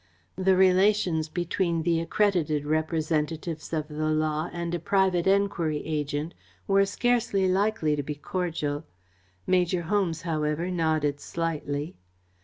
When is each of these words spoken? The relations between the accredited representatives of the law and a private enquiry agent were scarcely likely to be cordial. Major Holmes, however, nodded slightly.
The 0.35 0.55
relations 0.55 1.29
between 1.29 1.83
the 1.83 1.99
accredited 1.99 2.65
representatives 2.65 3.71
of 3.71 3.87
the 3.87 4.09
law 4.09 4.49
and 4.51 4.73
a 4.73 4.79
private 4.79 5.27
enquiry 5.27 5.85
agent 5.85 6.33
were 6.65 6.87
scarcely 6.87 7.47
likely 7.47 7.95
to 7.95 8.01
be 8.01 8.15
cordial. 8.15 8.83
Major 9.45 9.83
Holmes, 9.83 10.23
however, 10.23 10.71
nodded 10.71 11.19
slightly. 11.19 11.97